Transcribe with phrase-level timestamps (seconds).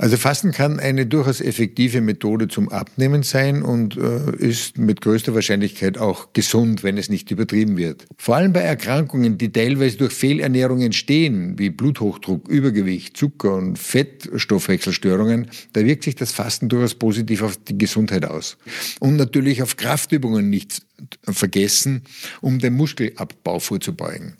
[0.00, 5.34] Also Fasten kann eine durchaus effektive Methode zum Abnehmen sein und äh, ist mit größter
[5.34, 8.06] Wahrscheinlichkeit auch gesund, wenn es nicht übertrieben wird.
[8.16, 15.50] Vor allem bei Erkrankungen, die teilweise durch Fehlernährung entstehen, wie Bluthochdruck, Übergewicht, Zucker und Fettstoffwechselstörungen,
[15.74, 18.56] da wirkt sich das Fasten durchaus positiv auf die Gesundheit aus.
[19.00, 20.80] Und natürlich auf Kraftübungen nicht
[21.24, 22.04] vergessen,
[22.40, 24.38] um den Muskelabbau vorzubeugen.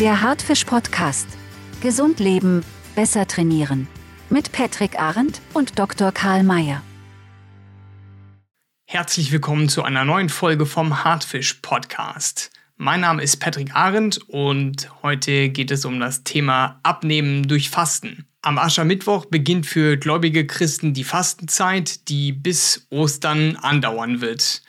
[0.00, 1.28] Der Hartfisch Podcast.
[1.80, 2.62] Gesund leben,
[2.94, 3.88] besser trainieren
[4.32, 6.10] mit Patrick Arendt und Dr.
[6.10, 6.82] Karl Mayer.
[8.86, 12.50] Herzlich willkommen zu einer neuen Folge vom Hartfisch Podcast.
[12.78, 18.26] Mein Name ist Patrick Arendt und heute geht es um das Thema Abnehmen durch Fasten.
[18.40, 24.62] Am Aschermittwoch beginnt für gläubige Christen die Fastenzeit, die bis Ostern andauern wird.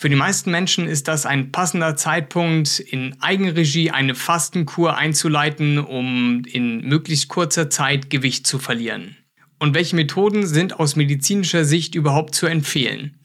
[0.00, 6.44] Für die meisten Menschen ist das ein passender Zeitpunkt, in Eigenregie eine Fastenkur einzuleiten, um
[6.44, 9.16] in möglichst kurzer Zeit Gewicht zu verlieren.
[9.58, 13.18] Und welche Methoden sind aus medizinischer Sicht überhaupt zu empfehlen?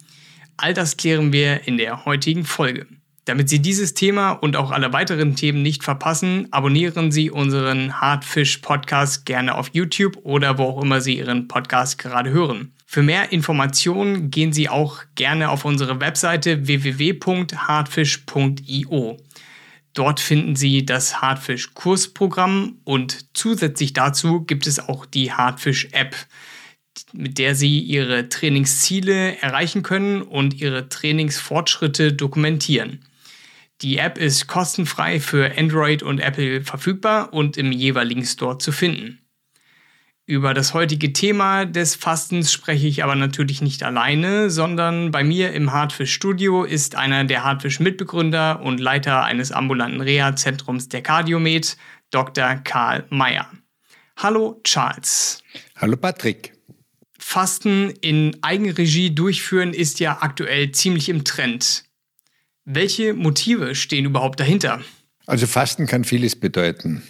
[0.57, 2.87] All das klären wir in der heutigen Folge.
[3.25, 8.57] Damit Sie dieses Thema und auch alle weiteren Themen nicht verpassen, abonnieren Sie unseren Hardfish
[8.57, 12.73] Podcast gerne auf YouTube oder wo auch immer Sie Ihren Podcast gerade hören.
[12.93, 19.17] Für mehr Informationen gehen Sie auch gerne auf unsere Webseite www.hardfish.io.
[19.95, 26.15] Dort finden Sie das Hardfish Kursprogramm und zusätzlich dazu gibt es auch die Hardfish App,
[27.13, 33.03] mit der Sie Ihre Trainingsziele erreichen können und Ihre Trainingsfortschritte dokumentieren.
[33.81, 39.22] Die App ist kostenfrei für Android und Apple verfügbar und im jeweiligen Store zu finden.
[40.25, 45.51] Über das heutige Thema des Fastens spreche ich aber natürlich nicht alleine, sondern bei mir
[45.51, 51.75] im Hardfish Studio ist einer der Hardfish Mitbegründer und Leiter eines ambulanten Reha-Zentrums der Cardiomed,
[52.09, 52.55] Dr.
[52.55, 53.51] Karl Mayer.
[54.15, 55.43] Hallo Charles.
[55.75, 56.53] Hallo Patrick.
[57.19, 61.83] Fasten in Eigenregie durchführen ist ja aktuell ziemlich im Trend.
[62.63, 64.79] Welche Motive stehen überhaupt dahinter?
[65.25, 67.03] Also Fasten kann vieles bedeuten.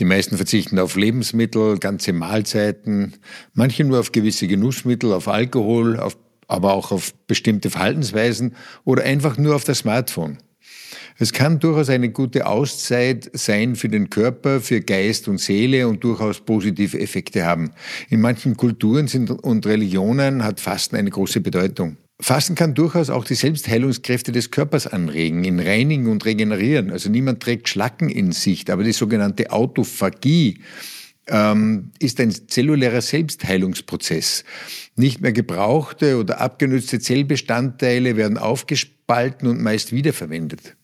[0.00, 3.12] Die meisten verzichten auf Lebensmittel, ganze Mahlzeiten,
[3.52, 6.16] manche nur auf gewisse Genussmittel, auf Alkohol, auf,
[6.48, 10.38] aber auch auf bestimmte Verhaltensweisen oder einfach nur auf das Smartphone.
[11.18, 16.02] Es kann durchaus eine gute Auszeit sein für den Körper, für Geist und Seele und
[16.02, 17.72] durchaus positive Effekte haben.
[18.08, 19.06] In manchen Kulturen
[19.42, 21.98] und Religionen hat Fasten eine große Bedeutung.
[22.20, 26.90] Fasten kann durchaus auch die Selbstheilungskräfte des Körpers anregen, ihn reinigen und regenerieren.
[26.90, 30.60] Also niemand trägt Schlacken in sich, aber die sogenannte Autophagie
[31.28, 34.44] ähm, ist ein zellulärer Selbstheilungsprozess.
[34.96, 40.76] Nicht mehr gebrauchte oder abgenützte Zellbestandteile werden aufgespalten und meist wiederverwendet.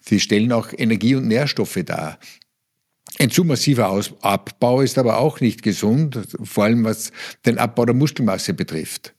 [0.00, 2.18] Sie stellen auch Energie und Nährstoffe dar.
[3.18, 7.12] Ein zu massiver Abbau ist aber auch nicht gesund, vor allem was
[7.46, 9.15] den Abbau der Muskelmasse betrifft.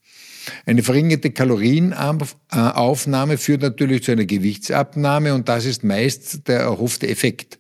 [0.66, 7.58] Eine verringerte Kalorienaufnahme führt natürlich zu einer Gewichtsabnahme und das ist meist der erhoffte Effekt.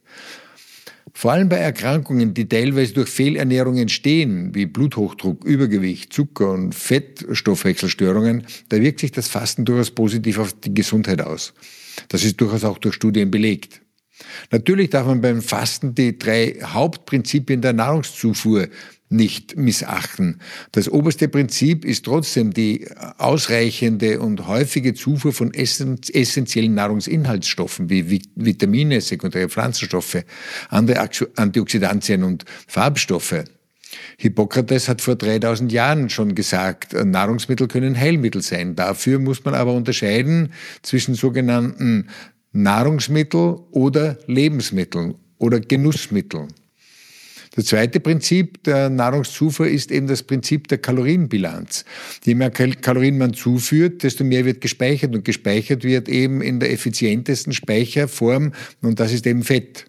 [1.13, 8.45] Vor allem bei Erkrankungen, die teilweise durch Fehlernährung entstehen, wie Bluthochdruck, Übergewicht, Zucker und Fettstoffwechselstörungen,
[8.69, 11.55] da wirkt sich das Fasten durchaus positiv auf die Gesundheit aus.
[12.09, 13.81] Das ist durchaus auch durch Studien belegt.
[14.51, 18.67] Natürlich darf man beim Fasten die drei Hauptprinzipien der Nahrungszufuhr
[19.09, 20.41] nicht missachten.
[20.73, 28.99] Das oberste Prinzip ist trotzdem die ausreichende und häufige Zufuhr von essentiellen Nahrungsinhaltsstoffen wie Vitamine,
[28.99, 30.23] sekundäre Pflanzenstoffe,
[30.69, 33.45] andere Antioxidantien und Farbstoffe.
[34.17, 38.75] Hippokrates hat vor 3000 Jahren schon gesagt, Nahrungsmittel können Heilmittel sein.
[38.75, 40.51] Dafür muss man aber unterscheiden
[40.81, 42.09] zwischen sogenannten
[42.57, 46.47] Nahrungsmitteln oder Lebensmitteln oder Genussmitteln.
[47.55, 51.85] Das zweite Prinzip der Nahrungszufuhr ist eben das Prinzip der Kalorienbilanz.
[52.23, 56.71] Je mehr Kalorien man zuführt, desto mehr wird gespeichert und gespeichert wird eben in der
[56.71, 59.85] effizientesten Speicherform und das ist eben Fett.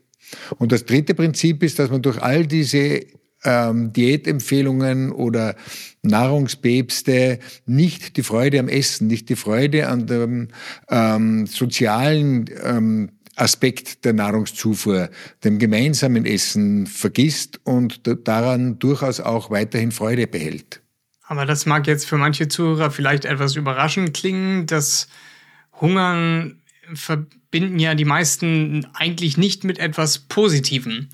[0.59, 3.01] Und das dritte Prinzip ist, dass man durch all diese
[3.45, 5.55] ähm, Diätempfehlungen oder
[6.03, 10.49] Nahrungspäpste nicht die Freude am Essen, nicht die Freude an dem
[10.91, 15.11] ähm, sozialen ähm, Aspekt der Nahrungszufuhr,
[15.45, 20.81] dem gemeinsamen Essen vergisst und daran durchaus auch weiterhin Freude behält.
[21.23, 24.67] Aber das mag jetzt für manche Zuhörer vielleicht etwas überraschend klingen.
[24.67, 25.09] Das
[25.81, 26.63] Hungern
[26.95, 31.09] verbinden ja die meisten eigentlich nicht mit etwas Positivem.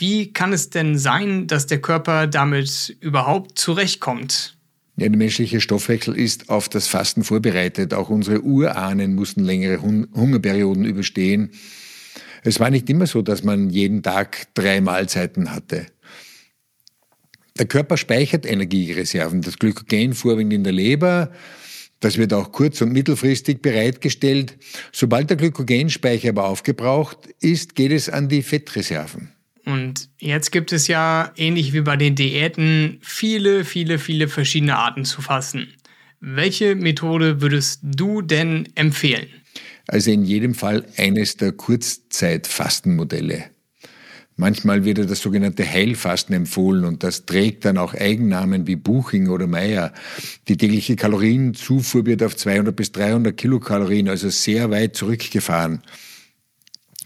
[0.00, 4.56] Wie kann es denn sein, dass der Körper damit überhaupt zurechtkommt?
[4.96, 7.92] Ja, der menschliche Stoffwechsel ist auf das Fasten vorbereitet.
[7.92, 11.50] Auch unsere Urahnen mussten längere Hungerperioden überstehen.
[12.42, 15.84] Es war nicht immer so, dass man jeden Tag drei Mahlzeiten hatte.
[17.58, 19.42] Der Körper speichert Energiereserven.
[19.42, 21.30] Das Glykogen vorwiegend in der Leber.
[22.00, 24.56] Das wird auch kurz- und mittelfristig bereitgestellt.
[24.92, 29.32] Sobald der Glykogenspeicher aber aufgebraucht ist, geht es an die Fettreserven.
[29.64, 35.04] Und jetzt gibt es ja, ähnlich wie bei den Diäten, viele, viele, viele verschiedene Arten
[35.04, 35.68] zu fasten.
[36.20, 39.28] Welche Methode würdest du denn empfehlen?
[39.86, 43.44] Also in jedem Fall eines der Kurzzeitfastenmodelle.
[44.36, 49.28] Manchmal wird ja das sogenannte Heilfasten empfohlen und das trägt dann auch Eigennamen wie Buching
[49.28, 49.92] oder Meyer.
[50.48, 55.82] Die tägliche Kalorienzufuhr wird auf 200 bis 300 Kilokalorien, also sehr weit zurückgefahren.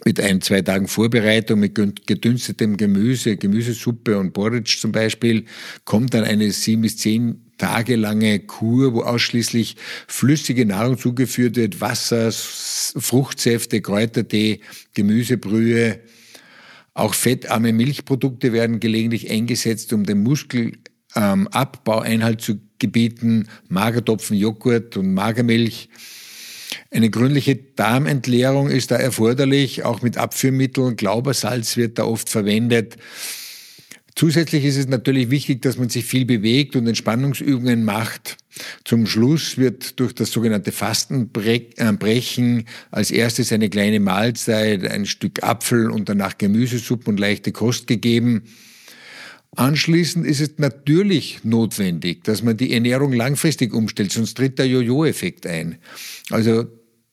[0.04, 5.46] Mit ein, zwei Tagen Vorbereitung mit gedünstetem Gemüse, Gemüsesuppe und Porridge zum Beispiel,
[5.84, 11.80] kommt dann eine sieben bis zehn Tage lange Kur, wo ausschließlich flüssige Nahrung zugeführt wird,
[11.80, 14.60] Wasser, Fruchtsäfte, Kräutertee,
[14.92, 16.00] Gemüsebrühe,
[16.94, 20.76] auch fettarme Milchprodukte werden gelegentlich eingesetzt, um den Muskelabbau
[21.16, 21.48] ähm,
[22.02, 23.48] Einhalt zu gebieten.
[23.68, 25.88] Magertopfen, Joghurt und Magermilch.
[26.90, 30.96] Eine gründliche Darmentleerung ist da erforderlich, auch mit Abführmitteln.
[30.96, 32.96] Glaubersalz wird da oft verwendet.
[34.16, 38.36] Zusätzlich ist es natürlich wichtig, dass man sich viel bewegt und Entspannungsübungen macht.
[38.84, 45.42] Zum Schluss wird durch das sogenannte Fastenbrechen äh, als erstes eine kleine Mahlzeit, ein Stück
[45.42, 48.44] Apfel und danach Gemüsesuppe und leichte Kost gegeben.
[49.56, 55.46] Anschließend ist es natürlich notwendig, dass man die Ernährung langfristig umstellt, sonst tritt der Jojo-Effekt
[55.46, 55.78] ein.
[56.30, 56.64] Also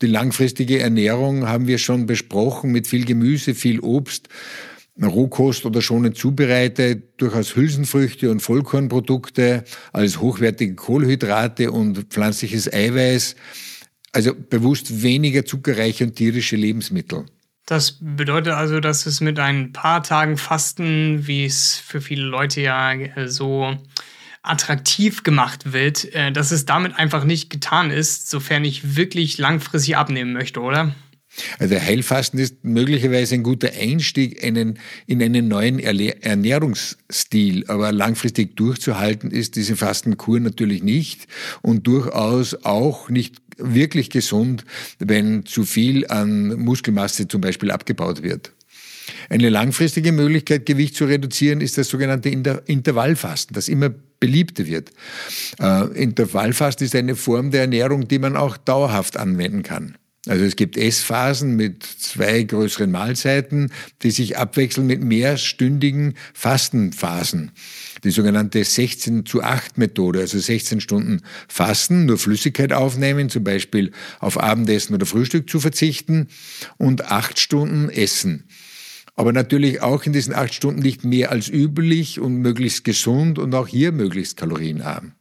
[0.01, 4.29] die langfristige Ernährung haben wir schon besprochen mit viel Gemüse, viel Obst.
[5.01, 13.35] Rohkost oder schonend zubereitet, durchaus Hülsenfrüchte und Vollkornprodukte, als hochwertige Kohlenhydrate und pflanzliches Eiweiß.
[14.11, 17.25] Also bewusst weniger zuckerreiche und tierische Lebensmittel.
[17.71, 22.59] Das bedeutet also, dass es mit ein paar Tagen Fasten, wie es für viele Leute
[22.59, 23.77] ja äh, so
[24.41, 29.95] attraktiv gemacht wird, äh, dass es damit einfach nicht getan ist, sofern ich wirklich langfristig
[29.95, 30.93] abnehmen möchte, oder?
[31.59, 34.77] Also Heilfasten ist möglicherweise ein guter Einstieg in
[35.07, 41.27] einen, neuen Ernährungsstil, aber langfristig durchzuhalten ist diese Fastenkur natürlich nicht
[41.61, 44.65] und durchaus auch nicht wirklich gesund,
[44.99, 48.51] wenn zu viel an Muskelmasse zum Beispiel abgebaut wird.
[49.29, 53.89] Eine langfristige Möglichkeit, Gewicht zu reduzieren, ist das sogenannte Intervallfasten, das immer
[54.19, 54.91] beliebter wird.
[55.59, 59.97] Äh, Intervallfasten ist eine Form der Ernährung, die man auch dauerhaft anwenden kann.
[60.27, 63.71] Also es gibt Essphasen mit zwei größeren Mahlzeiten,
[64.03, 67.51] die sich abwechseln mit mehrstündigen Fastenphasen.
[68.03, 73.91] Die sogenannte 16 zu 8 Methode, also 16 Stunden Fasten, nur Flüssigkeit aufnehmen, zum Beispiel
[74.19, 76.27] auf Abendessen oder Frühstück zu verzichten
[76.77, 78.43] und 8 Stunden Essen.
[79.15, 83.55] Aber natürlich auch in diesen 8 Stunden nicht mehr als üblich und möglichst gesund und
[83.55, 85.13] auch hier möglichst kalorienarm.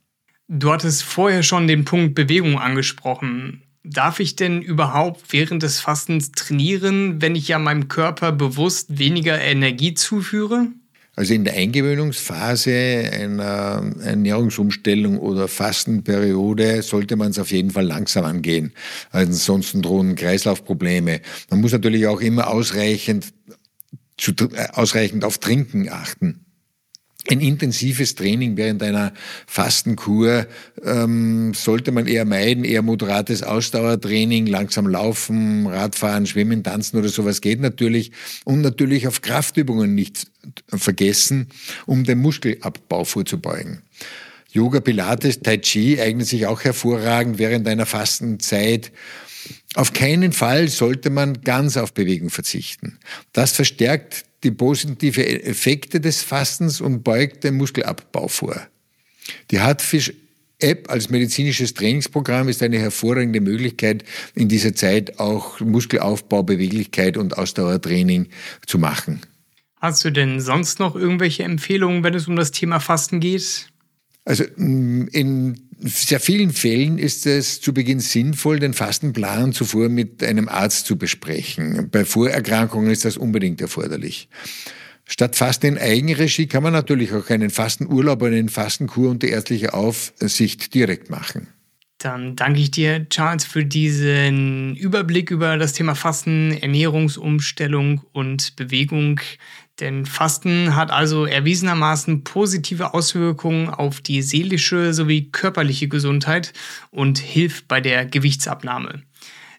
[0.47, 3.63] Du hattest vorher schon den Punkt Bewegung angesprochen.
[3.83, 9.41] Darf ich denn überhaupt während des Fastens trainieren, wenn ich ja meinem Körper bewusst weniger
[9.41, 10.69] Energie zuführe?
[11.17, 18.25] Also in der Eingewöhnungsphase einer Ernährungsumstellung oder Fastenperiode sollte man es auf jeden Fall langsam
[18.25, 18.73] angehen.
[19.11, 21.21] Ansonsten drohen Kreislaufprobleme.
[21.51, 23.33] Man muss natürlich auch immer ausreichend,
[24.17, 26.47] zu, äh, ausreichend auf Trinken achten.
[27.29, 29.13] Ein intensives Training während einer
[29.47, 30.47] Fastenkur
[30.83, 37.43] ähm, sollte man eher meiden, eher moderates Ausdauertraining, langsam laufen, Radfahren, Schwimmen, Tanzen oder sowas
[37.43, 38.13] geht natürlich.
[38.45, 40.29] Und natürlich auf Kraftübungen nicht
[40.69, 41.49] vergessen,
[41.85, 43.83] um den Muskelabbau vorzubeugen.
[44.53, 48.93] Yoga, Pilates, Tai Chi eignen sich auch hervorragend während einer Fastenzeit.
[49.75, 52.99] Auf keinen Fall sollte man ganz auf Bewegung verzichten.
[53.33, 58.69] Das verstärkt die positive Effekte des Fastens und beugt den Muskelabbau vor.
[59.51, 60.13] Die Hartfisch
[60.63, 64.05] App als medizinisches Trainingsprogramm ist eine hervorragende Möglichkeit,
[64.35, 68.29] in dieser Zeit auch Muskelaufbau, Beweglichkeit und Ausdauertraining
[68.67, 69.21] zu machen.
[69.81, 73.70] Hast du denn sonst noch irgendwelche Empfehlungen, wenn es um das Thema Fasten geht?
[74.25, 80.23] Also mm, in sehr vielen Fällen ist es zu Beginn sinnvoll, den Fastenplan zuvor mit
[80.23, 81.89] einem Arzt zu besprechen.
[81.91, 84.29] Bei Vorerkrankungen ist das unbedingt erforderlich.
[85.07, 89.75] Statt Fasten in Eigenregie kann man natürlich auch einen Fastenurlaub oder eine Fastenkur unter ärztlicher
[89.75, 91.49] Aufsicht direkt machen.
[92.01, 99.21] Dann danke ich dir, Charles, für diesen Überblick über das Thema Fasten, Ernährungsumstellung und Bewegung.
[99.81, 106.55] Denn Fasten hat also erwiesenermaßen positive Auswirkungen auf die seelische sowie körperliche Gesundheit
[106.91, 109.03] und hilft bei der Gewichtsabnahme.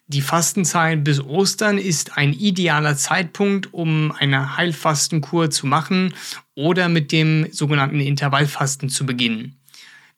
[0.07, 6.15] Die Fastenzeit bis Ostern ist ein idealer Zeitpunkt, um eine Heilfastenkur zu machen
[6.55, 9.60] oder mit dem sogenannten Intervallfasten zu beginnen.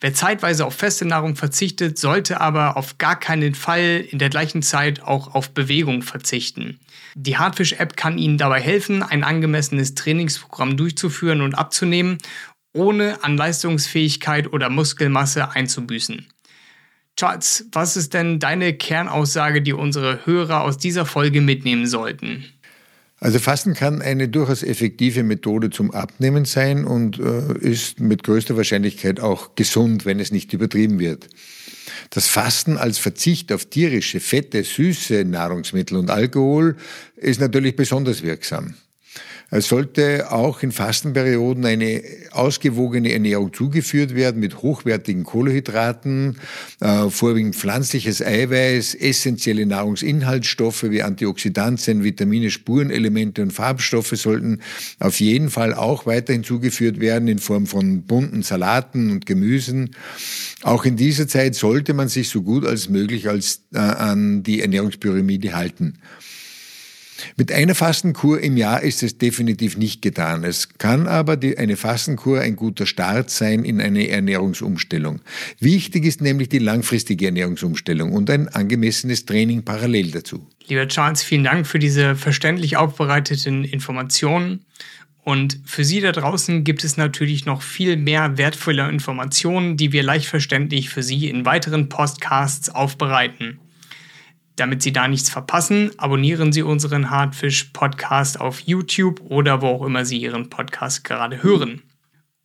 [0.04, 4.62] Wer zeitweise auf feste Nahrung verzichtet, sollte aber auf gar keinen Fall in der gleichen
[4.62, 6.78] Zeit auch auf Bewegung verzichten.
[7.16, 12.18] Die Hardfish-App kann Ihnen dabei helfen, ein angemessenes Trainingsprogramm durchzuführen und abzunehmen,
[12.74, 16.28] ohne an Leistungsfähigkeit oder Muskelmasse einzubüßen.
[17.16, 22.53] Charles, was ist denn deine Kernaussage, die unsere Hörer aus dieser Folge mitnehmen sollten?
[23.24, 28.58] Also Fasten kann eine durchaus effektive Methode zum Abnehmen sein und äh, ist mit größter
[28.58, 31.30] Wahrscheinlichkeit auch gesund, wenn es nicht übertrieben wird.
[32.10, 36.76] Das Fasten als Verzicht auf tierische, fette, süße Nahrungsmittel und Alkohol
[37.16, 38.74] ist natürlich besonders wirksam.
[39.56, 46.40] Es sollte auch in Fastenperioden eine ausgewogene Ernährung zugeführt werden mit hochwertigen Kohlenhydraten,
[46.80, 54.60] äh, vorwiegend pflanzliches Eiweiß, essentielle Nahrungsinhaltsstoffe wie Antioxidantien, Vitamine, Spurenelemente und Farbstoffe sollten
[55.00, 59.92] auf jeden Fall auch weiterhin zugeführt werden in Form von bunten Salaten und Gemüsen.
[60.64, 64.62] Auch in dieser Zeit sollte man sich so gut als möglich als, äh, an die
[64.62, 66.00] Ernährungspyramide halten.
[67.38, 70.44] Mit einer Fastenkur im Jahr ist es definitiv nicht getan.
[70.44, 75.22] Es kann aber die, eine Fastenkur ein guter Start sein in eine Ernährungsumstellung.
[75.60, 80.48] Wichtig ist nämlich die langfristige Ernährungsumstellung und ein angemessenes Training parallel dazu.
[80.68, 84.66] Lieber Charles, vielen Dank für diese verständlich aufbereiteten Informationen.
[85.24, 90.04] Und für Sie da draußen gibt es natürlich noch viel mehr wertvolle Informationen, die wir
[90.04, 93.60] leicht verständlich für Sie in weiteren Podcasts aufbereiten.
[94.56, 99.86] Damit Sie da nichts verpassen, abonnieren Sie unseren Hardfish Podcast auf YouTube oder wo auch
[99.86, 101.82] immer Sie Ihren Podcast gerade hören.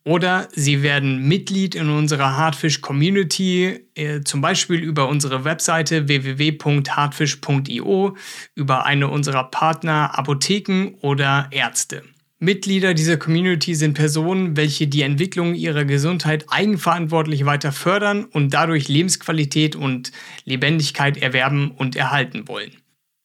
[0.05, 8.17] Oder Sie werden Mitglied in unserer Hardfish Community, äh, zum Beispiel über unsere Webseite www.hardfish.io,
[8.55, 12.05] über eine unserer Partner Apotheken oder Ärzte.
[12.40, 18.87] Mitglieder dieser Community sind Personen, welche die Entwicklung ihrer Gesundheit eigenverantwortlich weiter fördern und dadurch
[18.87, 20.12] Lebensqualität und
[20.45, 22.71] Lebendigkeit erwerben und erhalten wollen.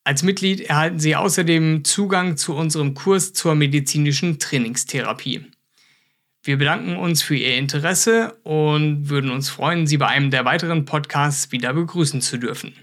[0.02, 5.46] Als Mitglied erhalten Sie außerdem Zugang zu unserem Kurs zur medizinischen Trainingstherapie.
[6.42, 10.86] Wir bedanken uns für Ihr Interesse und würden uns freuen, Sie bei einem der weiteren
[10.86, 12.74] Podcasts wieder begrüßen zu dürfen.